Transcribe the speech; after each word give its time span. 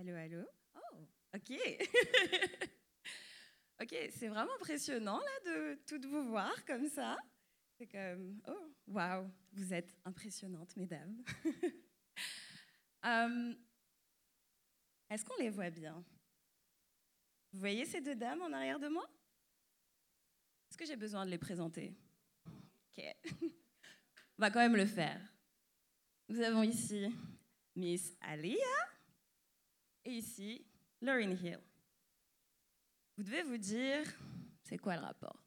Allô, 0.00 0.14
allô? 0.14 0.46
Oh, 0.76 1.06
ok. 1.34 1.50
ok, 3.82 3.94
c'est 4.16 4.28
vraiment 4.28 4.54
impressionnant 4.54 5.18
là 5.18 5.40
de 5.44 5.74
toutes 5.86 6.06
vous 6.06 6.26
voir 6.26 6.64
comme 6.64 6.88
ça. 6.88 7.18
C'est 7.76 7.86
comme, 7.86 8.40
oh, 8.48 8.74
waouh, 8.86 9.30
vous 9.52 9.74
êtes 9.74 9.94
impressionnantes, 10.06 10.74
mesdames. 10.76 11.22
Euh, 13.04 13.54
Est-ce 15.10 15.22
qu'on 15.26 15.36
les 15.36 15.50
voit 15.50 15.68
bien? 15.68 16.02
Vous 17.52 17.58
voyez 17.58 17.84
ces 17.84 18.00
deux 18.00 18.16
dames 18.16 18.40
en 18.40 18.54
arrière 18.54 18.80
de 18.80 18.88
moi? 18.88 19.06
Est-ce 20.70 20.78
que 20.78 20.86
j'ai 20.86 20.96
besoin 20.96 21.26
de 21.26 21.30
les 21.30 21.36
présenter? 21.36 21.94
Ok. 22.46 23.04
On 23.42 24.38
va 24.38 24.50
quand 24.50 24.60
même 24.60 24.76
le 24.76 24.86
faire. 24.86 25.20
Nous 26.30 26.40
avons 26.40 26.62
ici 26.62 27.06
Miss 27.76 28.16
Alia 28.22 28.56
et 30.04 30.12
ici 30.12 30.64
Lauryn 31.00 31.30
Hill. 31.30 31.60
Vous 33.16 33.24
devez 33.24 33.42
vous 33.42 33.58
dire, 33.58 34.04
c'est 34.62 34.78
quoi 34.78 34.96
le 34.96 35.02
rapport? 35.02 35.42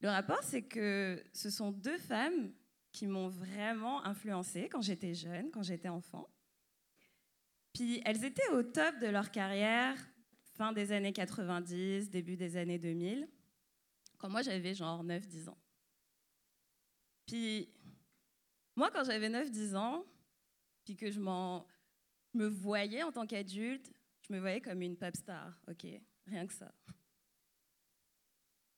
Le 0.00 0.08
rapport, 0.08 0.42
c'est 0.42 0.62
que 0.62 1.22
ce 1.32 1.48
sont 1.48 1.70
deux 1.70 1.98
femmes 1.98 2.52
qui 2.90 3.06
m'ont 3.06 3.28
vraiment 3.28 4.04
influencée 4.04 4.68
quand 4.68 4.82
j'étais 4.82 5.14
jeune, 5.14 5.50
quand 5.50 5.62
j'étais 5.62 5.88
enfant. 5.88 6.28
Puis 7.72 8.02
elles 8.04 8.24
étaient 8.24 8.48
au 8.48 8.62
top 8.62 8.98
de 8.98 9.06
leur 9.06 9.30
carrière, 9.30 9.96
fin 10.54 10.72
des 10.72 10.92
années 10.92 11.12
90, 11.12 12.10
début 12.10 12.36
des 12.36 12.56
années 12.56 12.78
2000, 12.78 13.28
quand 14.18 14.28
moi 14.28 14.42
j'avais 14.42 14.74
genre 14.74 15.04
9-10 15.04 15.48
ans. 15.48 15.58
Puis 17.26 17.72
moi, 18.76 18.90
quand 18.90 19.04
j'avais 19.04 19.28
9-10 19.28 19.76
ans, 19.76 20.04
puis 20.84 20.96
que 20.96 21.10
je, 21.10 21.20
je 22.32 22.38
me 22.38 22.46
voyais 22.46 23.02
en 23.02 23.12
tant 23.12 23.26
qu'adulte, 23.26 23.92
je 24.28 24.32
me 24.32 24.40
voyais 24.40 24.60
comme 24.60 24.82
une 24.82 24.96
pop 24.96 25.14
star, 25.16 25.60
ok 25.68 25.86
Rien 26.26 26.46
que 26.46 26.52
ça. 26.52 26.72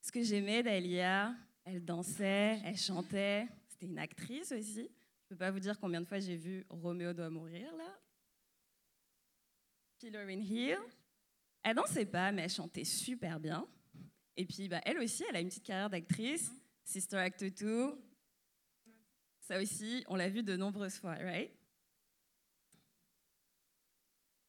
Ce 0.00 0.10
que 0.10 0.22
j'aimais 0.22 0.62
d'Alia, 0.62 1.34
elle 1.64 1.84
dansait, 1.84 2.60
elle 2.64 2.76
chantait, 2.76 3.46
c'était 3.68 3.86
une 3.86 3.98
actrice 3.98 4.52
aussi. 4.52 4.82
Je 4.82 4.82
ne 4.82 5.28
peux 5.30 5.36
pas 5.36 5.50
vous 5.50 5.60
dire 5.60 5.78
combien 5.78 6.00
de 6.00 6.06
fois 6.06 6.18
j'ai 6.18 6.36
vu 6.36 6.64
Roméo 6.68 7.12
doit 7.12 7.30
mourir 7.30 7.74
là. 7.76 7.98
Puis 9.98 10.08
Hill, 10.08 10.78
elle 11.62 11.76
dansait 11.76 12.04
pas, 12.04 12.30
mais 12.32 12.42
elle 12.42 12.50
chantait 12.50 12.84
super 12.84 13.40
bien. 13.40 13.66
Et 14.36 14.44
puis 14.44 14.68
bah, 14.68 14.80
elle 14.84 14.98
aussi, 14.98 15.24
elle 15.28 15.36
a 15.36 15.40
une 15.40 15.48
petite 15.48 15.64
carrière 15.64 15.88
d'actrice, 15.88 16.52
Sister 16.82 17.16
Act 17.16 17.44
2. 17.44 17.98
Ça 19.40 19.60
aussi, 19.60 20.04
on 20.08 20.16
l'a 20.16 20.28
vu 20.28 20.42
de 20.42 20.56
nombreuses 20.56 20.98
fois, 20.98 21.14
right? 21.14 21.50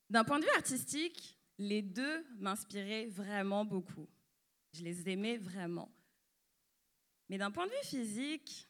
D'un 0.10 0.24
point 0.24 0.40
de 0.40 0.46
vue 0.46 0.52
artistique, 0.56 1.40
les 1.58 1.82
deux 1.82 2.26
m'inspiraient 2.38 3.08
vraiment 3.08 3.66
beaucoup. 3.66 4.08
Je 4.74 4.84
les 4.84 5.10
aimais 5.10 5.38
vraiment. 5.38 5.92
Mais 7.30 7.38
d'un 7.38 7.52
point 7.52 7.66
de 7.66 7.72
vue 7.72 7.84
physique, 7.84 8.68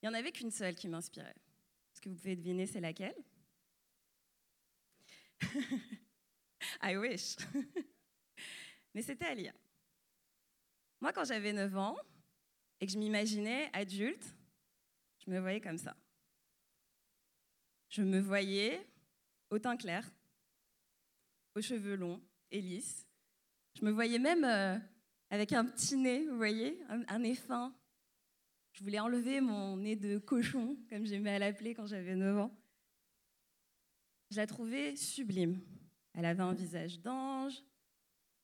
il 0.00 0.08
n'y 0.08 0.14
en 0.14 0.18
avait 0.18 0.32
qu'une 0.32 0.50
seule 0.50 0.74
qui 0.74 0.88
m'inspirait. 0.88 1.34
Est-ce 1.92 2.00
que 2.00 2.08
vous 2.08 2.14
pouvez 2.14 2.36
deviner 2.36 2.66
c'est 2.66 2.80
laquelle? 2.80 3.16
I 6.82 6.96
wish. 6.96 7.36
Mais 8.94 9.02
c'était 9.02 9.26
Alia. 9.26 9.52
Moi, 11.00 11.12
quand 11.12 11.24
j'avais 11.24 11.52
9 11.52 11.76
ans 11.76 11.96
et 12.80 12.86
que 12.86 12.92
je 12.92 12.98
m'imaginais 12.98 13.70
adulte, 13.72 14.24
je 15.24 15.30
me 15.30 15.40
voyais 15.40 15.60
comme 15.60 15.78
ça. 15.78 15.96
Je 17.88 18.02
me 18.02 18.20
voyais 18.20 18.86
au 19.50 19.58
teint 19.58 19.76
clair, 19.76 20.10
aux 21.54 21.60
cheveux 21.60 21.96
longs 21.96 22.22
et 22.50 22.60
lisses. 22.60 23.06
Je 23.74 23.84
me 23.84 23.90
voyais 23.90 24.18
même 24.18 24.44
euh, 24.44 24.78
avec 25.30 25.52
un 25.52 25.64
petit 25.64 25.96
nez, 25.96 26.26
vous 26.26 26.36
voyez, 26.36 26.80
un, 26.88 27.18
nez 27.18 27.34
fin, 27.34 27.74
je 28.72 28.82
voulais 28.82 29.00
enlever 29.00 29.40
mon 29.40 29.76
nez 29.76 29.96
de 29.96 30.18
cochon, 30.18 30.76
comme 30.88 31.04
j'aimais 31.04 31.34
à 31.34 31.38
l'appeler 31.38 31.74
quand 31.74 31.86
j'avais 31.86 32.14
9 32.14 32.38
ans. 32.38 32.58
Je 34.30 34.36
la 34.36 34.46
trouvais 34.46 34.96
sublime. 34.96 35.60
Elle 36.14 36.24
avait 36.24 36.42
un 36.42 36.54
visage 36.54 37.00
d'ange, 37.00 37.62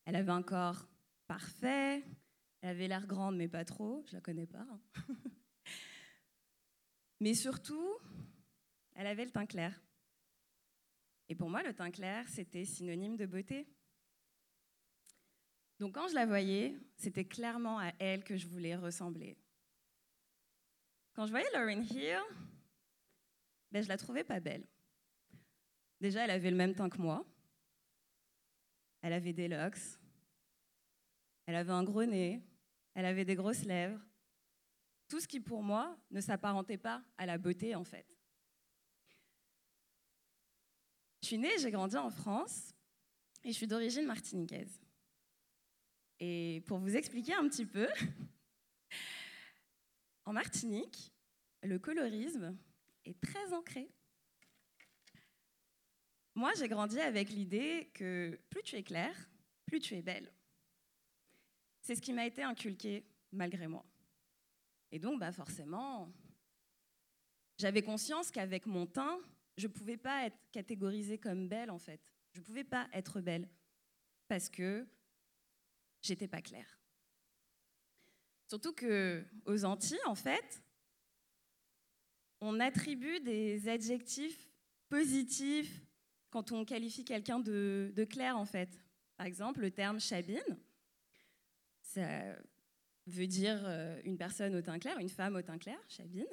elle 0.05 0.17
avait 0.17 0.31
un 0.31 0.43
corps 0.43 0.87
parfait, 1.27 2.05
elle 2.61 2.69
avait 2.69 2.89
l'air 2.89 3.07
grande 3.07 3.37
mais 3.37 3.49
pas 3.49 3.65
trop, 3.65 4.05
je 4.09 4.15
la 4.15 4.21
connais 4.21 4.47
pas. 4.47 4.67
Hein. 4.71 4.81
mais 7.21 7.35
surtout, 7.35 7.97
elle 8.95 9.07
avait 9.07 9.25
le 9.25 9.31
teint 9.31 9.47
clair. 9.47 9.81
Et 11.29 11.35
pour 11.35 11.49
moi, 11.49 11.63
le 11.63 11.75
teint 11.75 11.91
clair, 11.91 12.29
c'était 12.29 12.65
synonyme 12.65 13.17
de 13.17 13.27
beauté. 13.27 13.67
Donc 15.79 15.95
quand 15.95 16.09
je 16.09 16.15
la 16.15 16.27
voyais, 16.27 16.77
c'était 16.97 17.25
clairement 17.25 17.79
à 17.79 17.93
elle 17.99 18.23
que 18.23 18.37
je 18.37 18.47
voulais 18.47 18.77
ressembler. 18.77 19.37
Quand 21.15 21.27
je 21.27 21.31
voyais 21.31 21.51
Lauryn 21.53 21.83
Hill, 21.83 22.21
ben, 23.71 23.83
je 23.83 23.89
la 23.89 23.97
trouvais 23.97 24.25
pas 24.25 24.41
belle. 24.41 24.67
Déjà, 26.01 26.25
elle 26.25 26.31
avait 26.31 26.51
le 26.51 26.57
même 26.57 26.75
teint 26.75 26.89
que 26.89 26.99
moi. 26.99 27.25
Elle 29.03 29.13
avait 29.13 29.33
des 29.33 29.49
locks. 29.49 29.99
Elle 31.47 31.57
avait 31.57 31.73
un 31.73 31.85
gros 31.85 32.05
nez. 32.05 32.43
Elle 32.95 33.05
avait 33.05 33.25
des 33.25 33.35
grosses 33.35 33.65
lèvres. 33.65 34.01
Tout 35.09 35.21
ce 35.21 35.29
qui, 35.29 35.41
pour 35.41 35.63
moi, 35.63 35.99
ne 36.11 36.21
s'apparentait 36.21 36.79
pas 36.79 37.03
à 37.19 37.27
la 37.27 37.39
beauté, 37.39 37.75
en 37.75 37.85
fait. 37.85 38.07
Je 41.22 41.22
suis 41.33 41.39
née, 41.39 41.59
j'ai 41.59 41.71
grandi 41.71 41.97
en 41.97 42.11
France 42.11 42.75
et 43.43 43.53
je 43.53 43.57
suis 43.57 43.67
d'origine 43.67 44.05
martiniquaise. 44.05 44.79
Et 46.21 46.63
pour 46.67 46.79
vous 46.79 46.95
expliquer 46.95 47.33
un 47.33 47.49
petit 47.49 47.65
peu, 47.65 47.89
en 50.27 50.35
Martinique, 50.35 51.11
le 51.63 51.79
colorisme 51.79 52.55
est 53.07 53.19
très 53.19 53.55
ancré. 53.55 53.89
Moi, 56.35 56.53
j'ai 56.59 56.69
grandi 56.69 57.01
avec 57.01 57.31
l'idée 57.31 57.91
que 57.95 58.39
plus 58.51 58.63
tu 58.63 58.77
es 58.77 58.83
claire, 58.83 59.17
plus 59.65 59.81
tu 59.81 59.95
es 59.95 60.03
belle. 60.03 60.31
C'est 61.81 61.95
ce 61.95 62.03
qui 62.03 62.13
m'a 62.13 62.27
été 62.27 62.43
inculqué 62.43 63.07
malgré 63.33 63.69
moi. 63.69 63.87
Et 64.91 64.99
donc, 64.99 65.19
bah 65.19 65.33
forcément, 65.33 66.13
j'avais 67.57 67.81
conscience 67.81 68.31
qu'avec 68.31 68.67
mon 68.67 68.85
teint, 68.85 69.19
je 69.57 69.67
ne 69.67 69.73
pouvais 69.73 69.97
pas 69.97 70.27
être 70.27 70.39
catégorisée 70.51 71.19
comme 71.19 71.49
belle, 71.49 71.71
en 71.71 71.79
fait. 71.79 72.01
Je 72.33 72.41
ne 72.41 72.45
pouvais 72.45 72.65
pas 72.65 72.89
être 72.93 73.21
belle 73.21 73.49
parce 74.29 74.49
que 74.49 74.87
j'étais 76.01 76.29
pas 76.29 76.41
claire. 76.41 76.79
Surtout 78.49 78.73
que 78.73 79.25
aux 79.47 79.65
Antilles, 79.65 79.99
en 80.07 80.15
fait, 80.15 80.63
on 82.41 82.61
attribue 82.61 83.21
des 83.21 83.69
adjectifs 83.69 84.49
positifs 84.89 85.87
quand 86.31 86.53
on 86.53 86.65
qualifie 86.65 87.05
quelqu'un 87.05 87.39
de, 87.39 87.93
de, 87.95 88.05
clair, 88.05 88.37
en 88.37 88.45
fait. 88.45 88.79
Par 89.17 89.27
exemple, 89.27 89.61
le 89.61 89.71
terme 89.71 90.01
chabine, 90.01 90.59
ça 91.83 92.37
veut 93.07 93.27
dire 93.27 93.61
euh, 93.65 94.01
une 94.05 94.17
personne 94.17 94.55
au 94.55 94.63
teint 94.63 94.79
clair, 94.79 94.99
une 94.99 95.09
femme 95.09 95.37
au 95.37 95.43
teint 95.43 95.59
clair, 95.59 95.79
chabine. 95.89 96.27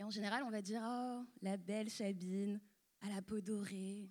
Et 0.00 0.02
en 0.02 0.08
général, 0.08 0.42
on 0.44 0.50
va 0.50 0.62
dire 0.62 0.80
oh, 0.82 1.26
la 1.42 1.58
belle 1.58 1.90
chabine, 1.90 2.58
à 3.02 3.10
la 3.10 3.20
peau 3.20 3.42
dorée. 3.42 4.10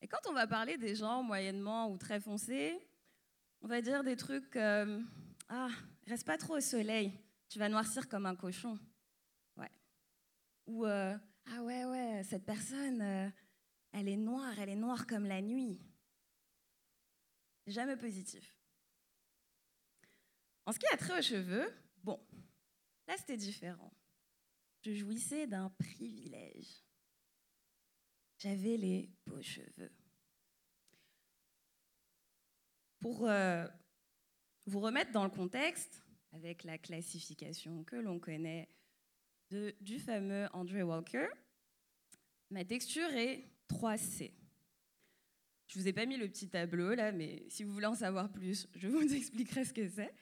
Et 0.00 0.06
quand 0.06 0.28
on 0.28 0.32
va 0.32 0.46
parler 0.46 0.78
des 0.78 0.94
gens 0.94 1.24
moyennement 1.24 1.90
ou 1.90 1.98
très 1.98 2.20
foncés, 2.20 2.78
on 3.62 3.66
va 3.66 3.82
dire 3.82 4.04
des 4.04 4.14
trucs 4.14 4.48
comme 4.50 5.10
ah, 5.48 5.70
reste 6.06 6.24
pas 6.24 6.38
trop 6.38 6.58
au 6.58 6.60
soleil, 6.60 7.18
tu 7.48 7.58
vas 7.58 7.68
noircir 7.68 8.08
comme 8.08 8.26
un 8.26 8.36
cochon. 8.36 8.78
Ouais. 9.56 9.72
Ou 10.66 10.86
euh, 10.86 11.18
Ah 11.46 11.60
ouais, 11.64 11.84
ouais, 11.84 12.22
cette 12.22 12.46
personne, 12.46 13.02
euh, 13.02 13.28
elle 13.90 14.08
est 14.08 14.16
noire, 14.16 14.56
elle 14.60 14.68
est 14.68 14.76
noire 14.76 15.08
comme 15.08 15.26
la 15.26 15.42
nuit. 15.42 15.80
Jamais 17.66 17.96
positif. 17.96 18.54
En 20.64 20.70
ce 20.70 20.78
qui 20.78 20.86
a 20.92 20.96
trait 20.96 21.18
aux 21.18 21.22
cheveux, 21.22 21.68
bon, 22.04 22.24
là 23.08 23.16
c'était 23.16 23.36
différent. 23.36 23.92
Je 24.84 24.92
jouissais 24.92 25.46
d'un 25.46 25.70
privilège. 25.70 26.84
J'avais 28.36 28.76
les 28.76 29.10
beaux 29.24 29.40
cheveux. 29.40 29.90
Pour 33.00 33.26
euh, 33.26 33.66
vous 34.66 34.80
remettre 34.80 35.10
dans 35.12 35.24
le 35.24 35.30
contexte, 35.30 36.02
avec 36.32 36.64
la 36.64 36.76
classification 36.76 37.82
que 37.84 37.96
l'on 37.96 38.18
connaît 38.18 38.68
du 39.50 39.98
fameux 39.98 40.48
Andrew 40.52 40.82
Walker, 40.82 41.28
ma 42.50 42.64
texture 42.64 43.08
est 43.12 43.48
3C. 43.70 44.34
Je 45.68 45.78
vous 45.78 45.88
ai 45.88 45.94
pas 45.94 46.04
mis 46.04 46.18
le 46.18 46.28
petit 46.28 46.50
tableau 46.50 46.94
là, 46.94 47.10
mais 47.10 47.46
si 47.48 47.64
vous 47.64 47.72
voulez 47.72 47.86
en 47.86 47.94
savoir 47.94 48.30
plus, 48.30 48.68
je 48.74 48.88
vous 48.88 49.00
expliquerai 49.14 49.64
ce 49.64 49.72
que 49.72 49.88
c'est. 49.88 50.14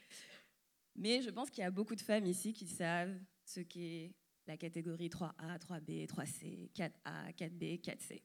Mais 0.95 1.21
je 1.23 1.31
pense 1.31 1.51
qu'il 1.51 1.63
y 1.63 1.67
a 1.67 1.71
beaucoup 1.71 1.97
de 1.97 2.01
femmes 2.01 2.27
ici 2.27 2.53
qui 2.53 2.69
savent 2.69 3.19
ce 3.45 3.61
qu'est 3.61 4.15
la 4.47 4.57
catégorie 4.57 5.09
3A, 5.09 5.59
3B, 5.59 6.07
3C, 6.07 6.71
4A, 6.73 7.35
4B, 7.35 7.81
4C. 7.81 8.23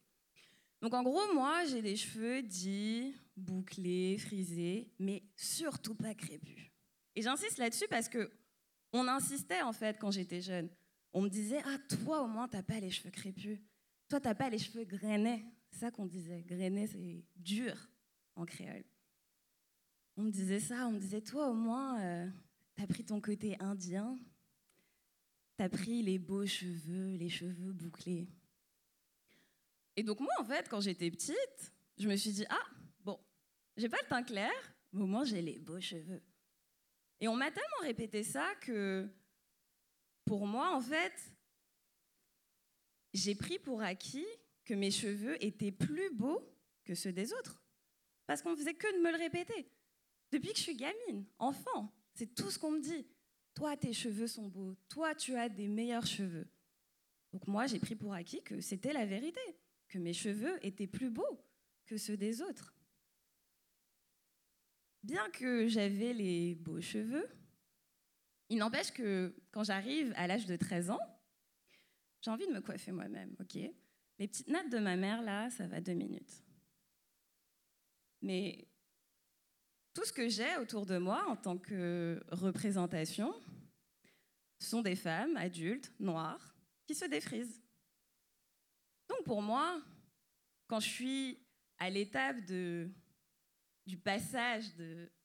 Donc 0.82 0.94
en 0.94 1.04
gros, 1.04 1.34
moi, 1.34 1.66
j'ai 1.66 1.82
des 1.82 1.96
cheveux 1.96 2.44
dits, 2.44 3.16
bouclés, 3.36 4.18
frisés, 4.18 4.92
mais 5.00 5.24
surtout 5.36 5.96
pas 5.96 6.14
crépus. 6.14 6.72
Et 7.16 7.22
j'insiste 7.22 7.58
là-dessus 7.58 7.88
parce 7.90 8.10
que 8.10 8.32
on 8.94 9.08
insistait 9.08 9.62
en 9.62 9.74
fait 9.74 9.98
quand 10.00 10.12
j'étais 10.12 10.42
jeune. 10.42 10.70
On 11.14 11.22
me 11.22 11.30
disait 11.30 11.62
ah 11.66 11.78
toi 12.04 12.22
au 12.22 12.28
moins 12.28 12.48
t'as 12.48 12.62
pas 12.62 12.80
les 12.80 12.92
cheveux 12.92 13.10
crépus, 13.10 13.60
toi 14.08 14.20
t'as 14.20 14.36
pas 14.36 14.50
les 14.50 14.60
cheveux 14.60 14.86
grainés. 14.86 15.46
C'est 15.72 15.80
ça 15.80 15.92
qu'on 15.92 16.06
disait. 16.06 16.44
Grainés 16.44 16.88
c'est 16.88 17.24
dur 17.36 17.76
en 18.36 18.46
créole. 18.46 18.84
On 20.16 20.24
me 20.24 20.32
disait 20.32 20.60
ça, 20.60 20.88
on 20.88 20.92
me 20.92 21.00
disait 21.00 21.22
toi 21.22 21.50
au 21.50 21.54
moins 21.54 22.00
euh, 22.02 22.30
t'as 22.76 22.88
pris 22.88 23.04
ton 23.04 23.20
côté 23.20 23.58
indien, 23.60 24.16
t'as 25.58 25.70
pris 25.70 26.04
les 26.04 26.20
beaux 26.20 26.46
cheveux, 26.46 27.16
les 27.16 27.30
cheveux 27.30 27.74
bouclés. 27.74 28.30
Et 29.96 30.04
donc 30.04 30.20
moi, 30.20 30.34
en 30.40 30.46
fait, 30.46 30.70
quand 30.70 30.80
j'étais 30.80 31.10
petite, 31.10 31.74
je 31.98 32.08
me 32.08 32.16
suis 32.16 32.32
dit, 32.32 32.46
ah, 32.50 32.68
bon, 33.04 33.20
j'ai 33.76 33.90
pas 33.90 33.98
le 34.02 34.08
teint 34.08 34.24
clair, 34.24 34.54
mais 34.94 35.02
au 35.02 35.08
moins 35.08 35.26
j'ai 35.26 35.42
les 35.42 35.58
beaux 35.58 35.82
cheveux. 35.82 36.22
Et 37.20 37.28
on 37.28 37.36
m'a 37.36 37.50
tellement 37.50 37.82
répété 37.82 38.24
ça 38.24 38.54
que, 38.62 39.10
pour 40.26 40.46
moi, 40.46 40.76
en 40.76 40.82
fait, 40.82 41.14
j'ai 43.14 43.34
pris 43.34 43.58
pour 43.58 43.82
acquis 43.82 44.28
que 44.66 44.76
mes 44.76 44.92
cheveux 44.92 45.44
étaient 45.44 45.72
plus 45.72 46.14
beaux 46.14 46.48
que 46.84 46.94
ceux 46.94 47.12
des 47.12 47.34
autres. 47.34 47.64
Parce 48.28 48.44
qu'on 48.44 48.56
faisait 48.56 48.76
que 48.76 48.94
de 48.96 49.02
me 49.02 49.12
le 49.12 49.18
répéter. 49.18 49.72
Depuis 50.32 50.52
que 50.52 50.58
je 50.58 50.64
suis 50.64 50.76
gamine, 50.76 51.26
enfant, 51.40 51.92
c'est 52.14 52.36
tout 52.36 52.52
ce 52.52 52.60
qu'on 52.60 52.72
me 52.72 52.82
dit. 52.82 53.08
Toi, 53.58 53.76
tes 53.76 53.92
cheveux 53.92 54.28
sont 54.28 54.50
beaux. 54.50 54.76
Toi, 54.88 55.16
tu 55.16 55.36
as 55.36 55.50
des 55.50 55.68
meilleurs 55.68 56.06
cheveux. 56.06 56.48
Donc 57.34 57.48
moi, 57.48 57.66
j'ai 57.66 57.80
pris 57.80 57.96
pour 57.96 58.14
acquis 58.14 58.44
que 58.44 58.62
c'était 58.62 58.94
la 58.94 59.04
vérité 59.04 59.42
que 59.88 59.98
mes 59.98 60.14
cheveux 60.14 60.64
étaient 60.64 60.86
plus 60.86 61.10
beaux 61.10 61.44
que 61.88 61.98
ceux 61.98 62.18
des 62.18 62.44
autres. 62.44 62.76
Bien 65.02 65.28
que 65.32 65.68
j'avais 65.68 66.14
les 66.14 66.54
beaux 66.54 66.82
cheveux, 66.82 67.28
il 68.50 68.60
n'empêche 68.60 68.92
que 68.92 69.34
quand 69.50 69.64
j'arrive 69.64 70.14
à 70.18 70.28
l'âge 70.28 70.46
de 70.46 70.56
13 70.56 70.92
ans, 70.92 71.20
j'ai 72.22 72.30
envie 72.30 72.46
de 72.46 72.54
me 72.54 72.62
coiffer 72.62 72.92
moi-même, 72.92 73.36
ok? 73.40 73.56
Les 73.56 74.28
petites 74.28 74.50
nattes 74.50 74.70
de 74.70 74.78
ma 74.78 74.98
mère, 74.98 75.24
là, 75.24 75.50
ça 75.50 75.66
va 75.66 75.82
deux 75.82 75.96
minutes. 75.96 76.44
Mais 78.22 78.68
tout 79.96 80.06
ce 80.06 80.14
que 80.14 80.30
j'ai 80.30 80.58
autour 80.58 80.86
de 80.86 81.00
moi 81.00 81.26
en 81.28 81.36
tant 81.36 81.58
que 81.58 82.24
représentation 82.30 83.34
sont 84.60 84.82
des 84.82 84.96
femmes 84.96 85.38
adultes, 85.38 85.92
noires, 86.00 86.56
qui 86.86 86.96
se 86.96 87.06
défrisent. 87.06 87.62
Donc 89.10 89.24
pour 89.24 89.42
moi, 89.42 89.82
quand 90.68 90.80
je 90.80 90.90
suis 90.90 91.40
à 91.78 91.90
l'étape 91.90 92.38
du 92.42 93.98
passage 94.04 94.66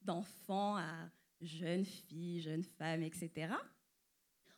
d'enfant 0.01 0.77
à 0.77 1.11
jeune 1.41 1.85
fille, 1.85 2.41
jeune 2.41 2.63
femme, 2.63 3.03
etc., 3.03 3.55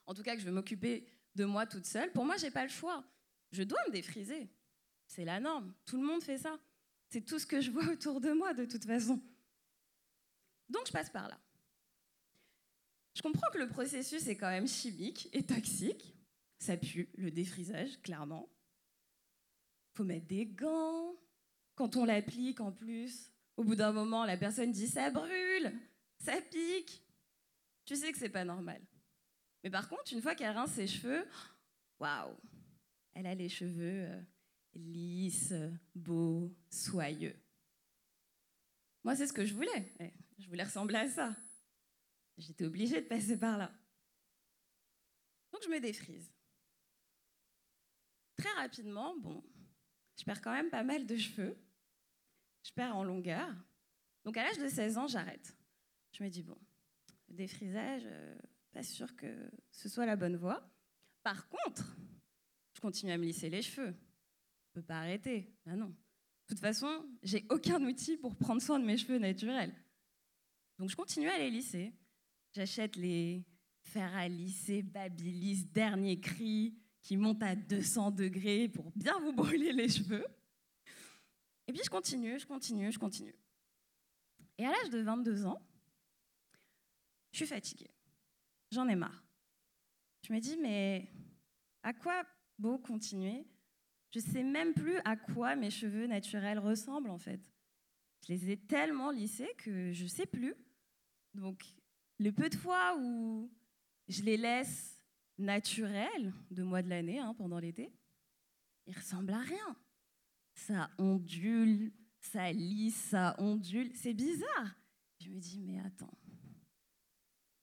en 0.07 0.15
tout 0.15 0.23
cas 0.23 0.35
que 0.35 0.41
je 0.41 0.47
veux 0.47 0.53
m'occuper 0.53 1.07
de 1.35 1.45
moi 1.45 1.67
toute 1.67 1.87
seule, 1.87 2.13
pour 2.13 2.25
moi, 2.25 2.37
je 2.37 2.45
n'ai 2.45 2.51
pas 2.51 2.65
le 2.65 2.71
choix. 2.71 3.05
Je 3.53 3.63
dois 3.63 3.79
me 3.87 3.93
défriser. 3.93 4.51
C'est 5.07 5.25
la 5.25 5.41
norme. 5.41 5.75
Tout 5.87 5.97
le 6.01 6.07
monde 6.07 6.23
fait 6.23 6.39
ça. 6.39 6.59
C'est 7.09 7.23
tout 7.23 7.39
ce 7.39 7.47
que 7.47 7.61
je 7.61 7.71
vois 7.71 7.87
autour 7.87 8.21
de 8.21 8.33
moi, 8.33 8.53
de 8.55 8.65
toute 8.65 8.85
façon. 8.85 9.23
Donc, 10.69 10.87
je 10.87 10.93
passe 10.93 11.11
par 11.11 11.29
là. 11.29 11.39
Je 13.15 13.23
comprends 13.23 13.51
que 13.53 13.59
le 13.59 13.69
processus 13.69 14.27
est 14.27 14.37
quand 14.37 14.51
même 14.51 14.69
chimique 14.69 15.29
et 15.33 15.45
toxique. 15.45 16.15
Ça 16.59 16.77
pue, 16.77 17.09
le 17.17 17.31
défrisage, 17.31 18.01
clairement 18.03 18.49
faut 19.95 20.05
mettre 20.05 20.27
des 20.27 20.47
gants. 20.47 21.15
Quand 21.75 21.97
on 21.97 22.05
l'applique 22.05 22.61
en 22.61 22.73
plus, 22.73 23.33
au 23.57 23.65
bout 23.65 23.77
d'un 23.77 23.93
moment, 23.93 24.25
la 24.25 24.37
personne 24.37 24.73
dit 24.73 24.87
ça 24.87 25.11
brûle, 25.11 25.73
ça 26.19 26.41
pique. 26.51 27.03
Tu 27.85 27.97
sais 27.97 28.13
que 28.13 28.19
c'est 28.19 28.29
pas 28.29 28.45
normal. 28.45 28.81
Mais 29.63 29.71
par 29.71 29.89
contre, 29.89 30.13
une 30.13 30.23
fois 30.23 30.35
qu'elle 30.35 30.55
rince 30.55 30.73
ses 30.73 30.87
cheveux, 30.87 31.27
waouh, 31.99 32.35
elle 33.15 33.27
a 33.27 33.35
les 33.35 33.49
cheveux 33.49 34.07
euh, 34.09 34.23
lisses, 34.75 35.55
beaux, 35.95 36.55
soyeux. 36.71 37.37
Moi, 39.05 39.17
c'est 39.17 39.27
ce 39.27 39.33
que 39.33 39.45
je 39.45 39.55
voulais. 39.55 39.93
Eh, 40.01 40.13
je 40.39 40.49
voulais 40.49 40.65
ressembler 40.65 40.97
à 40.97 41.09
ça. 41.09 41.37
J'étais 42.39 42.65
obligée 42.65 43.01
de 43.01 43.07
passer 43.07 43.39
par 43.39 43.59
là. 43.59 43.73
Donc 45.53 45.63
je 45.63 45.69
me 45.69 45.81
défrise. 45.81 46.33
Très 48.37 48.51
rapidement, 48.55 49.17
bon, 49.19 49.45
je 50.19 50.25
perds 50.25 50.43
quand 50.43 50.53
même 50.53 50.71
pas 50.71 50.83
mal 50.83 51.07
de 51.07 51.17
cheveux. 51.17 51.57
Je 52.65 52.73
perds 52.73 52.97
en 52.97 53.05
longueur. 53.05 53.55
Donc 54.25 54.37
à 54.37 54.43
l'âge 54.43 54.59
de 54.59 54.69
16 54.69 54.99
ans, 54.99 55.07
j'arrête. 55.07 55.57
Je 56.13 56.25
me 56.25 56.29
dis, 56.29 56.43
bon, 56.43 56.59
défrisage, 57.29 58.03
euh, 58.07 58.37
pas 58.73 58.83
sûr 58.83 59.15
que 59.17 59.51
ce 59.71 59.89
soit 59.89 60.07
la 60.07 60.17
bonne 60.17 60.37
voie. 60.37 60.69
Par 61.23 61.49
contre, 61.49 61.97
je 62.75 62.81
continue 62.81 63.13
à 63.13 63.19
me 63.19 63.25
lisser 63.25 63.51
les 63.51 63.63
cheveux. 63.63 63.95
Je 64.67 64.81
peux 64.81 64.83
pas 64.83 64.99
arrêter. 64.99 65.55
Ah 65.67 65.77
non. 65.77 65.89
De 65.89 65.95
toute 66.49 66.59
façon, 66.59 67.07
j'ai 67.23 67.47
aucun 67.51 67.83
outil 67.85 68.17
pour 68.17 68.37
prendre 68.37 68.61
soin 68.61 68.79
de 68.79 68.85
mes 68.85 68.97
cheveux 68.97 69.19
naturels. 69.19 69.75
Donc 70.79 70.91
je 70.91 70.97
continue 70.97 71.29
à 71.29 71.39
les 71.39 71.51
lisser. 71.51 71.95
J'achète 72.55 72.95
les 72.95 73.45
fer 73.83 74.15
à 74.15 74.29
lisser, 74.29 74.83
Babyliss, 74.83 75.67
dernier 75.67 76.21
cri, 76.21 76.75
qui 77.03 77.17
monte 77.17 77.43
à 77.43 77.57
200 77.57 78.13
degrés 78.13 78.69
pour 78.69 78.93
bien 78.93 79.19
vous 79.19 79.33
brûler 79.33 79.73
les 79.73 79.89
cheveux. 79.89 80.25
Et 81.67 81.73
puis 81.73 81.83
je 81.85 81.91
continue, 81.91 82.39
je 82.39 82.47
continue, 82.47 82.93
je 82.93 82.99
continue. 82.99 83.35
Et 84.57 84.65
à 84.65 84.71
l'âge 84.71 84.91
de 84.91 85.01
22 85.01 85.47
ans, 85.47 85.61
je 87.33 87.39
suis 87.39 87.47
fatiguée. 87.47 87.91
J'en 88.71 88.89
ai 88.89 88.95
marre. 88.95 89.25
Je 90.23 90.33
me 90.33 90.39
dis, 90.39 90.57
mais 90.57 91.09
à 91.83 91.93
quoi 91.93 92.23
beau 92.57 92.79
continuer? 92.79 93.45
Je 94.13 94.21
sais 94.21 94.45
même 94.45 94.75
plus 94.75 94.97
à 95.05 95.17
quoi 95.17 95.57
mes 95.57 95.71
cheveux 95.71 96.07
naturels 96.07 96.61
ressemblent 96.61 97.11
en 97.11 97.19
fait. 97.19 97.53
Je 98.27 98.33
les 98.33 98.51
ai 98.51 98.57
tellement 98.57 99.11
lissés 99.11 99.53
que 99.59 99.93
je 99.93 100.07
sais 100.07 100.27
plus. 100.27 100.55
Donc, 101.35 101.65
le 102.19 102.31
peu 102.31 102.49
de 102.49 102.57
fois 102.57 102.97
où 102.99 103.51
je 104.09 104.23
les 104.23 104.37
laisse 104.37 105.01
naturel 105.39 106.33
de 106.51 106.63
mois 106.63 106.83
de 106.83 106.89
l'année, 106.89 107.19
hein, 107.19 107.35
pendant 107.35 107.59
l'été, 107.59 107.93
il 108.87 108.97
ressemble 108.97 109.33
à 109.33 109.41
rien. 109.41 109.77
Ça 110.55 110.91
ondule, 110.99 111.93
ça 112.21 112.53
lisse, 112.53 112.97
ça 112.97 113.35
ondule. 113.39 113.91
C'est 113.95 114.15
bizarre. 114.15 114.77
Je 115.21 115.31
me 115.31 115.39
dis, 115.39 115.61
mais 115.61 115.81
attends, 115.81 116.17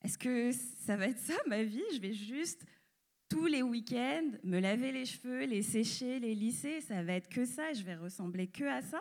est-ce 0.03 0.17
que 0.17 0.51
ça 0.51 0.97
va 0.97 1.07
être 1.07 1.19
ça 1.19 1.37
ma 1.47 1.63
vie? 1.63 1.83
Je 1.93 1.99
vais 1.99 2.13
juste 2.13 2.65
tous 3.29 3.45
les 3.45 3.61
week-ends 3.61 4.31
me 4.43 4.59
laver 4.59 4.91
les 4.91 5.05
cheveux, 5.05 5.45
les 5.45 5.61
sécher, 5.61 6.19
les 6.19 6.35
lisser. 6.35 6.81
Ça 6.81 7.03
va 7.03 7.13
être 7.13 7.29
que 7.29 7.45
ça. 7.45 7.71
Je 7.73 7.83
vais 7.83 7.95
ressembler 7.95 8.47
que 8.47 8.65
à 8.65 8.81
ça? 8.81 8.99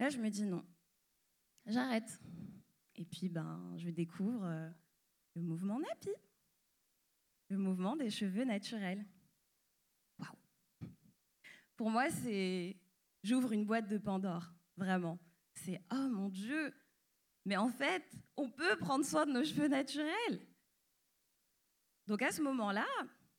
Là, 0.00 0.10
je 0.10 0.18
me 0.18 0.28
dis 0.28 0.44
non. 0.44 0.64
J'arrête. 1.66 2.20
Et 2.96 3.04
puis, 3.04 3.28
ben, 3.28 3.74
je 3.76 3.90
découvre 3.90 4.44
euh, 4.44 4.70
le 5.34 5.42
mouvement 5.42 5.78
Napi 5.80 6.10
le 7.48 7.58
mouvement 7.58 7.96
des 7.96 8.10
cheveux 8.10 8.44
naturels. 8.44 9.04
Waouh 10.18 10.90
Pour 11.76 11.90
moi, 11.90 12.10
c'est 12.10 12.76
j'ouvre 13.22 13.52
une 13.52 13.64
boîte 13.64 13.88
de 13.88 13.98
Pandore, 13.98 14.52
vraiment. 14.76 15.18
C'est 15.54 15.80
oh 15.92 16.08
mon 16.10 16.28
Dieu, 16.28 16.74
mais 17.44 17.56
en 17.56 17.68
fait, 17.68 18.04
on 18.36 18.50
peut 18.50 18.76
prendre 18.76 19.04
soin 19.04 19.26
de 19.26 19.32
nos 19.32 19.44
cheveux 19.44 19.68
naturels. 19.68 20.46
Donc 22.06 22.22
à 22.22 22.32
ce 22.32 22.42
moment-là, 22.42 22.86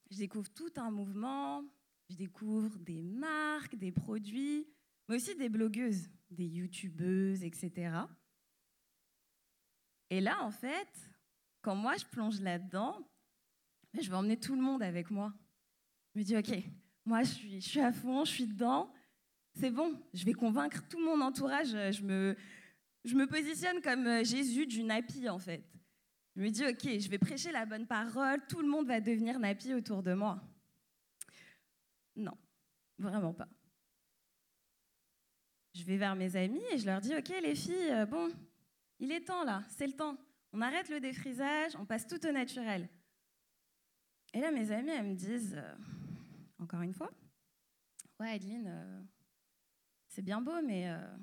je 0.09 0.17
découvre 0.17 0.49
tout 0.49 0.71
un 0.77 0.91
mouvement, 0.91 1.63
je 2.09 2.15
découvre 2.15 2.77
des 2.79 3.01
marques, 3.01 3.75
des 3.75 3.91
produits, 3.91 4.67
mais 5.07 5.17
aussi 5.17 5.35
des 5.35 5.49
blogueuses, 5.49 6.09
des 6.29 6.47
youtubeuses, 6.47 7.43
etc. 7.43 7.97
Et 10.09 10.21
là, 10.21 10.43
en 10.43 10.51
fait, 10.51 10.89
quand 11.61 11.75
moi 11.75 11.95
je 11.97 12.05
plonge 12.05 12.39
là-dedans, 12.41 13.07
je 13.93 14.09
vais 14.09 14.15
emmener 14.15 14.39
tout 14.39 14.55
le 14.55 14.61
monde 14.61 14.83
avec 14.83 15.09
moi. 15.09 15.33
Je 16.13 16.19
me 16.19 16.23
dis, 16.23 16.37
OK, 16.37 16.63
moi, 17.05 17.23
je 17.23 17.59
suis, 17.59 17.79
à 17.79 17.91
fond, 17.91 18.25
je 18.25 18.31
suis 18.31 18.47
dedans. 18.47 18.91
C'est 19.53 19.69
bon, 19.69 19.99
je 20.13 20.25
vais 20.25 20.33
convaincre 20.33 20.83
tout 20.87 20.99
mon 20.99 21.21
entourage. 21.21 21.69
Je 21.69 22.03
me, 22.03 22.35
je 23.03 23.15
me 23.15 23.27
positionne 23.27 23.81
comme 23.81 24.05
euh, 24.07 24.23
Jésus 24.23 24.65
du 24.65 24.83
napi, 24.83 25.29
en 25.29 25.39
fait. 25.39 25.63
Je 26.35 26.41
me 26.41 26.49
dis, 26.49 26.65
OK, 26.65 26.83
je 26.83 27.09
vais 27.09 27.17
prêcher 27.17 27.51
la 27.51 27.65
bonne 27.65 27.87
parole, 27.87 28.45
tout 28.47 28.61
le 28.61 28.67
monde 28.67 28.87
va 28.87 28.99
devenir 28.99 29.39
napi 29.39 29.73
autour 29.73 30.03
de 30.03 30.13
moi. 30.13 30.41
Non, 32.15 32.37
vraiment 32.97 33.33
pas. 33.33 33.47
Je 35.73 35.83
vais 35.83 35.97
vers 35.97 36.15
mes 36.15 36.35
amis 36.35 36.63
et 36.71 36.77
je 36.77 36.85
leur 36.85 36.99
dis, 36.99 37.15
OK, 37.15 37.29
les 37.41 37.55
filles, 37.55 37.91
euh, 37.91 38.05
bon, 38.05 38.31
il 38.99 39.11
est 39.11 39.25
temps 39.25 39.43
là, 39.43 39.63
c'est 39.69 39.87
le 39.87 39.93
temps. 39.93 40.17
On 40.51 40.61
arrête 40.61 40.89
le 40.89 40.99
défrisage, 40.99 41.75
on 41.75 41.85
passe 41.85 42.07
tout 42.07 42.25
au 42.25 42.31
naturel. 42.31 42.89
Et 44.33 44.39
là, 44.39 44.51
mes 44.51 44.71
amis, 44.71 44.89
elles 44.89 45.05
me 45.05 45.15
disent, 45.15 45.55
euh, 45.55 45.75
encore 46.59 46.81
une 46.81 46.93
fois, 46.93 47.11
ouais, 48.19 48.31
Adeline, 48.31 48.67
euh, 48.67 49.03
c'est 50.07 50.21
bien 50.21 50.41
beau, 50.41 50.61
mais 50.61 50.89
euh, 50.89 51.17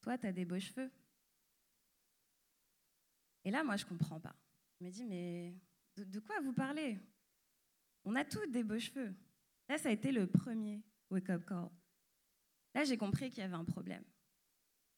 toi, 0.00 0.18
tu 0.18 0.26
as 0.26 0.32
des 0.32 0.44
beaux 0.44 0.58
cheveux. 0.58 0.90
Et 3.44 3.50
là, 3.50 3.64
moi, 3.64 3.76
je 3.76 3.84
comprends 3.84 4.20
pas. 4.20 4.34
Je 4.78 4.84
me 4.84 4.90
dis, 4.90 5.04
mais 5.04 5.54
de, 5.96 6.04
de 6.04 6.20
quoi 6.20 6.40
vous 6.40 6.52
parlez? 6.52 6.98
On 8.04 8.14
a 8.16 8.24
tous 8.24 8.46
des 8.46 8.64
beaux 8.64 8.78
cheveux. 8.78 9.14
Là, 9.68 9.78
ça 9.78 9.88
a 9.88 9.92
été 9.92 10.12
le 10.12 10.26
premier 10.26 10.82
wake-up 11.10 11.44
call. 11.44 11.70
Là, 12.74 12.84
j'ai 12.84 12.96
compris 12.96 13.30
qu'il 13.30 13.40
y 13.40 13.42
avait 13.42 13.54
un 13.54 13.64
problème, 13.64 14.04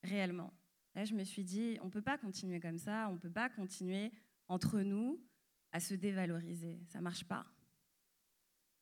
réellement. 0.02 0.52
Là, 0.94 1.04
je 1.04 1.14
me 1.14 1.24
suis 1.24 1.44
dit, 1.44 1.78
on 1.82 1.86
ne 1.86 1.90
peut 1.90 2.02
pas 2.02 2.18
continuer 2.18 2.60
comme 2.60 2.78
ça, 2.78 3.08
on 3.10 3.14
ne 3.14 3.18
peut 3.18 3.30
pas 3.30 3.48
continuer 3.48 4.12
entre 4.48 4.80
nous 4.80 5.20
à 5.72 5.80
se 5.80 5.94
dévaloriser. 5.94 6.78
Ça 6.86 6.98
ne 6.98 7.04
marche 7.04 7.24
pas. 7.24 7.46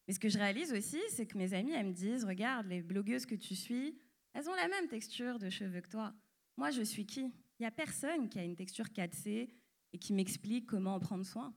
Mais 0.06 0.14
ce 0.14 0.20
que 0.20 0.28
je 0.28 0.38
réalise 0.38 0.72
aussi, 0.72 1.00
c'est 1.10 1.26
que 1.26 1.38
mes 1.38 1.54
amis, 1.54 1.72
elles 1.72 1.86
me 1.86 1.92
disent, 1.92 2.24
regarde, 2.24 2.66
les 2.66 2.82
blogueuses 2.82 3.24
que 3.24 3.34
tu 3.34 3.54
suis, 3.54 3.98
elles 4.34 4.48
ont 4.48 4.54
la 4.54 4.68
même 4.68 4.88
texture 4.88 5.38
de 5.38 5.48
cheveux 5.48 5.80
que 5.80 5.88
toi. 5.88 6.14
Moi, 6.56 6.70
je 6.70 6.82
suis 6.82 7.06
qui? 7.06 7.20
Il 7.22 7.62
n'y 7.62 7.66
a 7.66 7.70
personne 7.70 8.28
qui 8.28 8.38
a 8.38 8.44
une 8.44 8.56
texture 8.56 8.86
4C 8.86 9.48
et 9.92 9.98
qui 9.98 10.12
m'explique 10.12 10.66
comment 10.66 10.94
en 10.94 11.00
prendre 11.00 11.24
soin. 11.24 11.54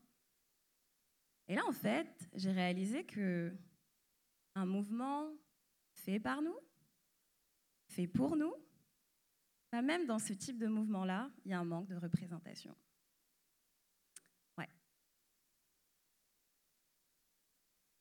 Et 1.47 1.55
là, 1.55 1.65
en 1.67 1.71
fait, 1.71 2.29
j'ai 2.33 2.51
réalisé 2.51 3.05
que 3.05 3.53
un 4.55 4.65
mouvement 4.65 5.31
fait 5.93 6.19
par 6.19 6.41
nous, 6.41 6.57
fait 7.87 8.07
pour 8.07 8.35
nous, 8.35 8.53
bah, 9.71 9.81
même 9.81 10.05
dans 10.05 10.19
ce 10.19 10.33
type 10.33 10.57
de 10.57 10.67
mouvement-là, 10.67 11.29
il 11.43 11.51
y 11.51 11.53
a 11.53 11.59
un 11.59 11.65
manque 11.65 11.87
de 11.87 11.95
représentation. 11.95 12.75
Ouais. 14.57 14.69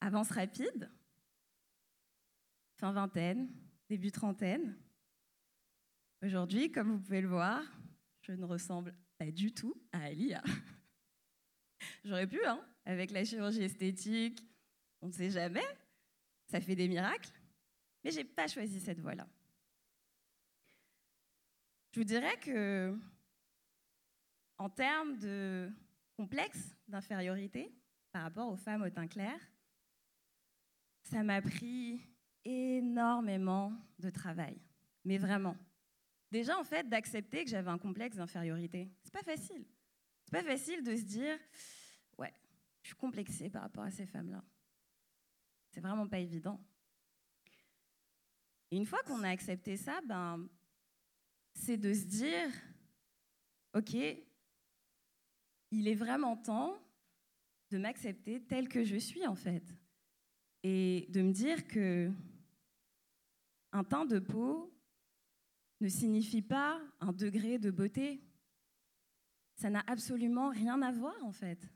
Avance 0.00 0.30
rapide, 0.30 0.90
fin 2.76 2.92
vingtaine, 2.92 3.48
début 3.88 4.12
trentaine. 4.12 4.76
Aujourd'hui, 6.22 6.70
comme 6.70 6.92
vous 6.92 7.00
pouvez 7.00 7.20
le 7.20 7.28
voir, 7.28 7.62
je 8.22 8.32
ne 8.32 8.44
ressemble 8.44 8.94
pas 9.18 9.30
du 9.30 9.52
tout 9.52 9.74
à 9.92 10.04
Alia. 10.04 10.42
J'aurais 12.04 12.26
pu, 12.26 12.44
hein, 12.46 12.64
avec 12.84 13.10
la 13.10 13.24
chirurgie 13.24 13.62
esthétique, 13.62 14.46
on 15.00 15.08
ne 15.08 15.12
sait 15.12 15.30
jamais, 15.30 15.64
ça 16.46 16.60
fait 16.60 16.76
des 16.76 16.88
miracles, 16.88 17.30
mais 18.02 18.10
j'ai 18.10 18.24
pas 18.24 18.46
choisi 18.46 18.80
cette 18.80 19.00
voie-là. 19.00 19.28
Je 21.94 22.00
vous 22.00 22.04
dirais 22.04 22.36
que, 22.40 22.98
en 24.58 24.68
termes 24.68 25.16
de 25.16 25.70
complexe 26.16 26.76
d'infériorité 26.88 27.72
par 28.10 28.22
rapport 28.22 28.50
aux 28.50 28.56
femmes 28.56 28.82
au 28.82 28.90
teint 28.90 29.06
clair, 29.06 29.38
ça 31.04 31.22
m'a 31.22 31.40
pris 31.40 32.00
énormément 32.44 33.72
de 34.00 34.10
travail, 34.10 34.60
mais 35.04 35.18
vraiment. 35.18 35.56
Déjà, 36.32 36.58
en 36.58 36.64
fait, 36.64 36.88
d'accepter 36.88 37.44
que 37.44 37.50
j'avais 37.50 37.70
un 37.70 37.78
complexe 37.78 38.16
d'infériorité, 38.16 38.90
c'est 39.04 39.12
pas 39.12 39.22
facile. 39.22 39.64
C'est 40.24 40.32
pas 40.32 40.42
facile 40.42 40.82
de 40.82 40.96
se 40.96 41.02
dire, 41.02 41.38
ouais, 42.18 42.34
je 42.82 42.88
suis 42.88 42.96
complexée 42.96 43.50
par 43.50 43.62
rapport 43.62 43.84
à 43.84 43.92
ces 43.92 44.06
femmes-là. 44.06 44.42
C'est 45.70 45.80
vraiment 45.80 46.08
pas 46.08 46.18
évident. 46.18 46.60
Et 48.72 48.78
une 48.78 48.84
fois 48.84 49.04
qu'on 49.04 49.22
a 49.22 49.28
accepté 49.28 49.76
ça, 49.76 50.00
ben, 50.00 50.48
c'est 51.54 51.76
de 51.76 51.92
se 51.94 52.04
dire, 52.04 52.50
OK, 53.74 53.94
il 55.70 55.88
est 55.88 55.94
vraiment 55.94 56.36
temps 56.36 56.78
de 57.70 57.78
m'accepter 57.78 58.42
tel 58.42 58.68
que 58.68 58.84
je 58.84 58.96
suis 58.96 59.26
en 59.26 59.34
fait. 59.34 59.74
Et 60.62 61.06
de 61.10 61.22
me 61.22 61.32
dire 61.32 61.66
que 61.66 62.10
un 63.72 63.82
teint 63.84 64.04
de 64.04 64.18
peau 64.18 64.72
ne 65.80 65.88
signifie 65.88 66.42
pas 66.42 66.80
un 67.00 67.12
degré 67.12 67.58
de 67.58 67.70
beauté. 67.70 68.22
Ça 69.56 69.70
n'a 69.70 69.82
absolument 69.86 70.50
rien 70.50 70.80
à 70.82 70.92
voir 70.92 71.16
en 71.24 71.32
fait. 71.32 71.68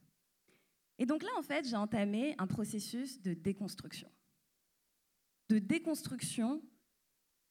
Et 0.99 1.07
donc 1.07 1.23
là, 1.23 1.31
en 1.37 1.43
fait, 1.43 1.67
j'ai 1.67 1.77
entamé 1.77 2.35
un 2.39 2.47
processus 2.47 3.21
de 3.21 3.35
déconstruction. 3.35 4.11
De 5.49 5.59
déconstruction 5.59 6.63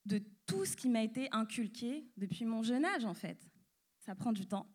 de 0.08 0.24
tout 0.46 0.66
ce 0.66 0.76
qui 0.76 0.90
m'a 0.90 1.04
été 1.04 1.28
inculqué 1.32 2.10
depuis 2.18 2.46
mon 2.46 2.64
jeune 2.64 2.86
âge, 2.86 3.06
en 3.06 3.14
fait. 3.14 3.48
Ça 4.00 4.16
prend 4.16 4.32
du 4.32 4.48
temps, 4.48 4.68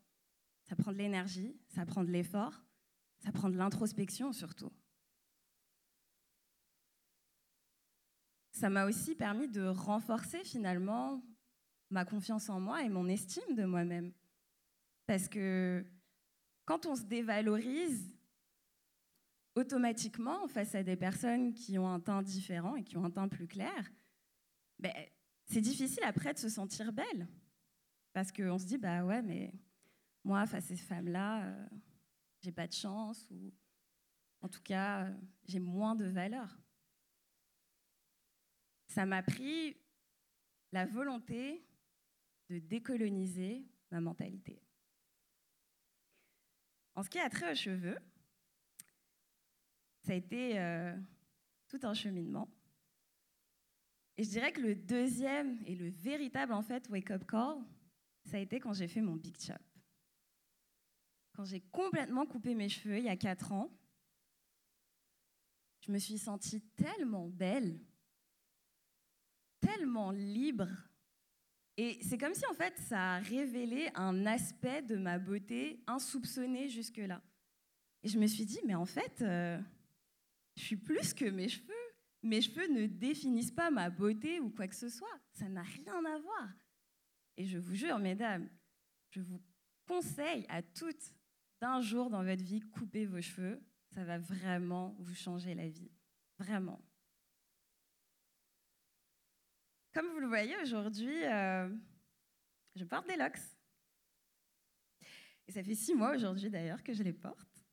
ça 0.65 0.77
prend 0.77 0.93
de 0.93 0.99
l'énergie, 0.99 1.57
ça 1.69 1.87
prend 1.87 2.05
de 2.05 2.11
l'effort, 2.11 2.63
ça 3.19 3.33
prend 3.33 3.49
de 3.49 3.57
l'introspection 3.57 4.33
surtout. 4.33 4.71
Ça 8.51 8.69
m'a 8.69 8.85
aussi 8.85 9.15
permis 9.15 9.49
de 9.49 9.63
renforcer 9.63 10.45
finalement 10.45 11.23
ma 11.91 12.05
confiance 12.05 12.51
en 12.51 12.61
moi 12.61 12.83
et 12.83 12.89
mon 12.89 13.09
estime 13.09 13.55
de 13.55 13.65
moi-même. 13.65 14.13
Parce 15.07 15.29
que 15.29 15.85
quand 16.67 16.87
on 16.87 16.95
se 16.95 17.03
dévalorise, 17.03 18.15
automatiquement, 19.55 20.47
face 20.49 20.75
à 20.75 20.83
des 20.83 20.97
personnes 20.97 21.55
qui 21.55 21.79
ont 21.79 21.89
un 21.89 22.01
teint 22.01 22.23
différent 22.23 22.77
et 22.77 22.85
qui 22.85 22.97
ont 22.97 23.05
un 23.05 23.11
teint 23.11 23.29
plus 23.29 23.47
clair, 23.47 23.93
ben, 24.79 24.93
c'est 25.47 25.61
difficile 25.61 26.05
après 26.05 26.35
de 26.35 26.39
se 26.39 26.49
sentir 26.49 26.93
belle. 26.93 27.29
Parce 28.13 28.31
qu'on 28.31 28.59
se 28.59 28.67
dit, 28.67 28.79
bah 28.79 29.05
ouais, 29.05 29.23
mais 29.23 29.53
moi, 30.25 30.47
face 30.47 30.65
à 30.65 30.69
ces 30.69 30.77
femmes-là, 30.77 31.47
euh, 31.47 31.67
j'ai 32.41 32.53
pas 32.53 32.67
de 32.67 32.73
chance, 32.73 33.27
ou 33.31 33.53
en 34.43 34.49
tout 34.49 34.63
cas, 34.63 35.07
euh, 35.07 35.15
j'ai 35.45 35.61
moins 35.61 35.95
de 35.95 36.05
valeur. 36.05 36.59
Ça 38.89 39.07
m'a 39.07 39.23
pris 39.23 39.77
la 40.73 40.85
volonté 40.87 41.65
de 42.51 42.59
décoloniser 42.59 43.67
ma 43.91 44.01
mentalité. 44.01 44.63
En 46.95 47.03
ce 47.03 47.09
qui 47.09 47.19
a 47.19 47.31
trait 47.31 47.53
aux 47.53 47.57
cheveux, 47.57 47.99
ça 50.03 50.13
a 50.13 50.17
été 50.17 50.59
euh, 50.59 50.95
tout 51.69 51.81
un 51.83 51.95
cheminement. 51.95 52.49
Et 54.17 54.25
je 54.25 54.29
dirais 54.29 54.53
que 54.53 54.61
le 54.61 54.75
deuxième 54.75 55.59
et 55.67 55.75
le 55.75 55.89
véritable 55.89 56.53
en 56.53 56.63
fait 56.63 56.89
wake-up 56.89 57.25
call, 57.27 57.59
ça 58.25 58.37
a 58.37 58.41
été 58.41 58.61
quand 58.61 58.73
j'ai 58.73 58.89
fait 58.89 59.01
mon 59.01 59.17
big 59.17 59.37
chop. 59.41 59.57
Quand 61.35 61.45
j'ai 61.45 61.61
complètement 61.61 62.27
coupé 62.27 62.55
mes 62.55 62.69
cheveux 62.69 62.99
il 62.99 63.05
y 63.05 63.09
a 63.09 63.17
quatre 63.17 63.53
ans, 63.53 63.71
je 65.81 65.91
me 65.91 65.99
suis 65.99 66.19
sentie 66.19 66.61
tellement 66.77 67.29
belle, 67.29 67.81
tellement 69.61 70.11
libre. 70.11 70.69
Et 71.77 71.99
c'est 72.03 72.19
comme 72.19 72.35
si 72.35 72.47
en 72.47 72.55
fait 72.55 72.79
ça 72.79 73.15
a 73.15 73.19
révélé 73.19 73.91
un 73.95 74.27
aspect 74.27 74.83
de 74.83 74.97
ma 74.97 75.19
beauté 75.19 75.83
insoupçonné 75.87 76.69
jusque-là. 76.69 77.23
Et 78.03 78.09
je 78.09 78.19
me 78.19 78.27
suis 78.27 78.45
dit, 78.45 78.61
mais 78.67 78.75
en 78.75 78.85
fait, 78.85 79.23
euh, 79.23 79.59
je 80.57 80.63
suis 80.63 80.77
plus 80.77 81.15
que 81.15 81.25
mes 81.25 81.49
cheveux. 81.49 81.73
Mes 82.23 82.41
cheveux 82.41 82.69
ne 82.69 82.87
définissent 82.87 83.51
pas 83.51 83.71
ma 83.71 83.91
beauté 83.91 84.39
ou 84.41 84.51
quoi 84.51 84.69
que 84.69 84.75
ce 84.75 84.89
soit. 84.89 85.21
Ça 85.33 85.49
n'a 85.49 85.63
rien 85.63 86.05
à 86.05 86.19
voir. 86.19 86.49
Et 87.37 87.47
je 87.47 87.59
vous 87.59 87.75
jure, 87.75 87.99
mesdames, 87.99 88.49
je 89.11 89.21
vous 89.21 89.43
conseille 89.87 90.47
à 90.49 90.63
toutes 90.63 91.15
d'un 91.61 91.81
jour 91.81 92.11
dans 92.11 92.25
votre 92.25 92.43
vie, 92.43 92.61
couper 92.61 93.07
vos 93.07 93.21
cheveux. 93.21 93.61
Ça 93.91 94.05
va 94.05 94.19
vraiment 94.19 94.97
vous 95.01 95.15
changer 95.15 95.55
la 95.55 95.69
vie. 95.69 95.91
Vraiment. 96.39 96.81
Comme 99.93 100.09
vous 100.09 100.21
le 100.21 100.27
voyez 100.27 100.57
aujourd'hui, 100.63 101.25
euh, 101.25 101.69
je 102.75 102.85
porte 102.85 103.07
des 103.07 103.17
locks. 103.17 103.39
Et 105.47 105.53
ça 105.53 105.63
fait 105.63 105.75
six 105.75 105.95
mois 105.95 106.15
aujourd'hui 106.15 106.51
d'ailleurs 106.51 106.83
que 106.83 106.95
je 106.95 107.03
les 107.03 107.13
porte. 107.13 107.67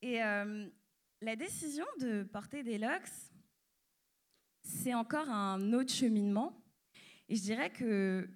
Et 0.00 0.22
euh, 0.22 0.68
la 1.24 1.36
décision 1.36 1.86
de 2.00 2.22
porter 2.22 2.62
des 2.62 2.76
locks, 2.76 3.10
c'est 4.62 4.94
encore 4.94 5.28
un 5.30 5.72
autre 5.72 5.92
cheminement. 5.92 6.62
Et 7.28 7.36
je 7.36 7.42
dirais 7.42 7.70
que 7.70 8.28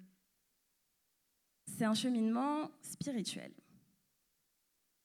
c'est 1.67 1.85
un 1.85 1.93
cheminement 1.93 2.71
spirituel. 2.81 3.53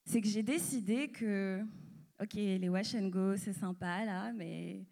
C'est 0.07 0.21
que 0.21 0.29
j'ai 0.29 0.43
décidé 0.43 1.09
que, 1.09 1.63
ok, 2.23 2.35
les 2.35 2.69
wash 2.69 2.95
and 2.95 3.09
go, 3.09 3.37
c'est 3.37 3.53
sympa 3.53 4.05
là, 4.05 4.33
mais 4.33 4.87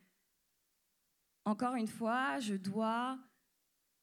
encore 1.45 1.75
une 1.75 1.89
fois, 1.89 2.39
je 2.41 2.55
dois 2.55 3.19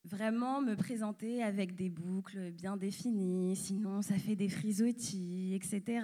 vraiment 0.04 0.62
me 0.62 0.76
présenter 0.76 1.44
avec 1.44 1.76
des 1.76 1.90
boucles 1.90 2.52
bien 2.52 2.76
définies, 2.76 3.56
sinon 3.56 4.02
ça 4.02 4.18
fait 4.18 4.36
des 4.36 4.50
frisottis, 4.50 5.54
etc. 5.54 6.02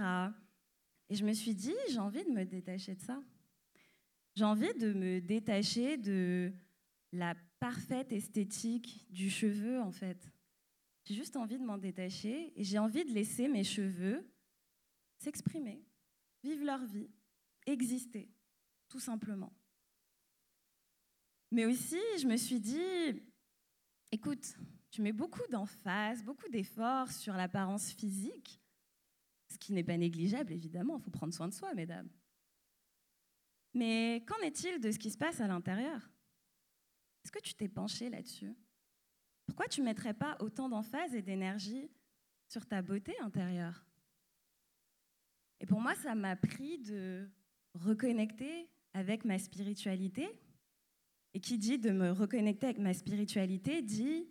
Et 1.09 1.15
je 1.15 1.25
me 1.25 1.33
suis 1.33 1.53
dit, 1.53 1.75
j'ai 1.89 1.99
envie 1.99 2.23
de 2.23 2.31
me 2.31 2.45
détacher 2.45 2.95
de 2.95 3.01
ça. 3.01 3.21
J'ai 4.35 4.43
envie 4.43 4.73
de 4.73 4.93
me 4.93 5.21
détacher 5.21 5.97
de 5.97 6.51
la 7.11 7.35
parfaite 7.59 8.11
esthétique 8.11 9.05
du 9.09 9.29
cheveu, 9.29 9.79
en 9.81 9.91
fait. 9.91 10.29
J'ai 11.05 11.13
juste 11.13 11.35
envie 11.35 11.57
de 11.57 11.63
m'en 11.63 11.77
détacher 11.77 12.51
et 12.59 12.63
j'ai 12.63 12.79
envie 12.79 13.05
de 13.05 13.11
laisser 13.11 13.47
mes 13.47 13.63
cheveux 13.63 14.27
s'exprimer, 15.19 15.83
vivre 16.43 16.65
leur 16.65 16.83
vie, 16.85 17.09
exister, 17.65 18.29
tout 18.89 18.99
simplement. 18.99 19.53
Mais 21.51 21.65
aussi, 21.65 21.99
je 22.19 22.27
me 22.27 22.37
suis 22.37 22.59
dit, 22.59 23.21
écoute, 24.11 24.55
tu 24.89 25.01
mets 25.01 25.13
beaucoup 25.13 25.45
d'emphase, 25.51 26.23
beaucoup 26.23 26.49
d'efforts 26.49 27.11
sur 27.11 27.33
l'apparence 27.33 27.91
physique, 27.91 28.59
ce 29.55 29.59
qui 29.59 29.73
n'est 29.73 29.83
pas 29.83 29.97
négligeable, 29.97 30.51
évidemment, 30.51 30.97
il 30.97 31.03
faut 31.03 31.11
prendre 31.11 31.33
soin 31.33 31.47
de 31.47 31.53
soi, 31.53 31.73
mesdames. 31.73 32.09
Mais 33.73 34.23
qu'en 34.27 34.39
est-il 34.39 34.79
de 34.79 34.91
ce 34.91 34.99
qui 34.99 35.09
se 35.09 35.17
passe 35.17 35.39
à 35.39 35.47
l'intérieur? 35.47 36.11
Est-ce 37.23 37.31
que 37.31 37.39
tu 37.39 37.53
t'es 37.53 37.69
penché 37.69 38.09
là-dessus? 38.09 38.53
Pourquoi 39.45 39.67
tu 39.67 39.79
ne 39.81 39.85
mettrais 39.85 40.13
pas 40.13 40.37
autant 40.39 40.69
d'emphase 40.69 41.15
et 41.15 41.21
d'énergie 41.21 41.89
sur 42.47 42.65
ta 42.65 42.81
beauté 42.81 43.17
intérieure? 43.21 43.85
Et 45.61 45.65
pour 45.65 45.79
moi, 45.79 45.95
ça 45.95 46.15
m'a 46.15 46.35
pris 46.35 46.79
de 46.79 47.29
reconnecter 47.73 48.69
avec 48.93 49.23
ma 49.23 49.39
spiritualité. 49.39 50.27
Et 51.33 51.39
qui 51.39 51.57
dit 51.57 51.79
de 51.79 51.91
me 51.91 52.11
reconnecter 52.11 52.67
avec 52.67 52.79
ma 52.79 52.93
spiritualité 52.93 53.81
dit 53.81 54.29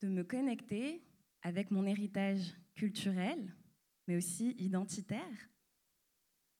de 0.00 0.08
me 0.08 0.22
connecter 0.22 1.04
avec 1.42 1.70
mon 1.70 1.86
héritage 1.86 2.54
culturel, 2.74 3.54
aussi 4.16 4.54
identitaire, 4.58 5.48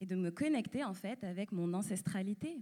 et 0.00 0.06
de 0.06 0.16
me 0.16 0.30
connecter 0.30 0.82
en 0.82 0.94
fait 0.94 1.22
avec 1.22 1.52
mon 1.52 1.72
ancestralité. 1.74 2.60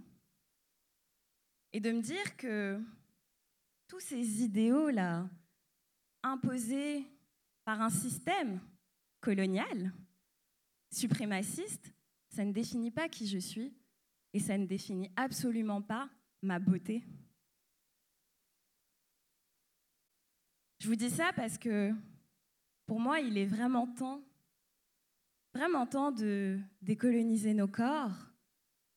Et 1.73 1.79
de 1.79 1.91
me 1.91 2.01
dire 2.01 2.37
que 2.37 2.79
tous 3.87 3.99
ces 3.99 4.43
idéaux-là, 4.43 5.29
imposés 6.21 7.05
par 7.63 7.81
un 7.81 7.89
système 7.89 8.59
colonial, 9.21 9.91
suprémaciste, 10.91 11.93
ça 12.29 12.45
ne 12.45 12.51
définit 12.51 12.91
pas 12.91 13.09
qui 13.09 13.27
je 13.27 13.39
suis 13.39 13.73
et 14.33 14.39
ça 14.39 14.57
ne 14.57 14.65
définit 14.65 15.09
absolument 15.15 15.81
pas 15.81 16.09
ma 16.41 16.59
beauté. 16.59 17.03
Je 20.79 20.87
vous 20.87 20.95
dis 20.95 21.09
ça 21.09 21.31
parce 21.33 21.57
que 21.57 21.91
pour 22.85 22.99
moi, 22.99 23.19
il 23.19 23.37
est 23.37 23.45
vraiment 23.45 23.87
temps 23.87 24.23
vraiment 25.53 25.85
temps 25.85 26.11
de 26.11 26.59
décoloniser 26.81 27.53
nos 27.53 27.67
corps, 27.67 28.31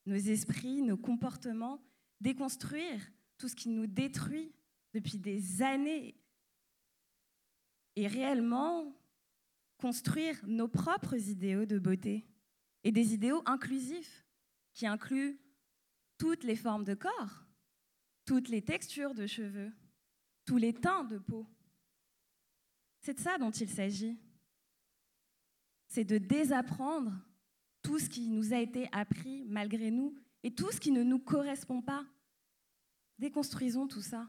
nos 0.07 0.17
esprits, 0.17 0.83
nos 0.83 0.97
comportements, 0.97 1.83
déconstruire 2.21 3.01
tout 3.39 3.49
ce 3.49 3.57
qui 3.57 3.69
nous 3.69 3.87
détruit 3.87 4.53
depuis 4.93 5.19
des 5.19 5.63
années 5.63 6.17
et 7.97 8.07
réellement 8.07 8.95
construire 9.79 10.41
nos 10.47 10.69
propres 10.69 11.29
idéaux 11.29 11.67
de 11.67 11.79
beauté 11.79 12.27
et 12.85 12.93
des 12.93 13.15
idéaux 13.15 13.43
inclusifs 13.47 14.25
qui 14.73 14.87
incluent 14.87 15.39
toutes 16.19 16.45
les 16.45 16.57
formes 16.57 16.85
de 16.85 16.95
corps, 16.95 17.45
toutes 18.25 18.49
les 18.49 18.63
textures 18.63 19.15
de 19.15 19.27
cheveux, 19.27 19.73
tous 20.45 20.57
les 20.57 20.73
teints 20.73 21.05
de 21.05 21.19
peau. 21.19 21.47
C'est 23.01 23.15
de 23.15 23.21
ça 23.21 23.39
dont 23.39 23.51
il 23.51 23.69
s'agit 23.69 24.19
c'est 25.95 26.05
de 26.05 26.19
désapprendre 26.19 27.13
tout 27.81 28.01
ce 28.01 28.09
qui 28.09 28.29
nous 28.29 28.53
a 28.53 28.59
été 28.59 28.89
appris 28.91 29.45
malgré 29.45 29.93
nous 29.93 30.13
et 30.43 30.53
tout 30.53 30.73
ce 30.73 30.81
qui 30.81 30.91
ne 30.91 31.05
nous 31.05 31.21
correspond 31.21 31.83
pas. 31.83 32.05
Déconstruisons 33.21 33.87
tout 33.87 34.01
ça. 34.01 34.29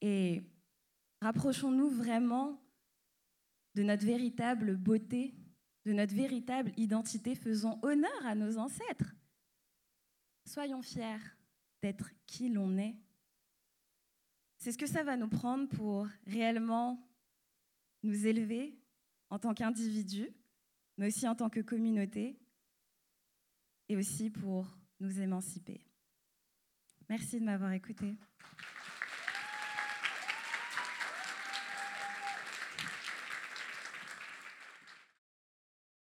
Et 0.00 0.42
rapprochons-nous 1.20 1.90
vraiment 1.90 2.60
de 3.76 3.84
notre 3.84 4.04
véritable 4.04 4.76
beauté, 4.76 5.32
de 5.84 5.92
notre 5.92 6.16
véritable 6.16 6.72
identité, 6.76 7.36
faisons 7.36 7.78
honneur 7.84 8.26
à 8.26 8.34
nos 8.34 8.58
ancêtres. 8.58 9.14
Soyons 10.44 10.82
fiers 10.82 11.22
d'être 11.82 12.10
qui 12.26 12.48
l'on 12.48 12.76
est. 12.78 12.96
C'est 14.58 14.72
ce 14.72 14.78
que 14.78 14.88
ça 14.88 15.04
va 15.04 15.16
nous 15.16 15.28
prendre 15.28 15.68
pour 15.68 16.08
réellement 16.26 17.08
nous 18.02 18.26
élever, 18.26 18.79
en 19.30 19.38
tant 19.38 19.54
qu'individu, 19.54 20.28
mais 20.98 21.06
aussi 21.06 21.26
en 21.26 21.34
tant 21.34 21.48
que 21.48 21.60
communauté, 21.60 22.38
et 23.88 23.96
aussi 23.96 24.30
pour 24.30 24.66
nous 25.00 25.20
émanciper. 25.20 25.80
Merci 27.08 27.40
de 27.40 27.44
m'avoir 27.44 27.72
écouté. 27.72 28.14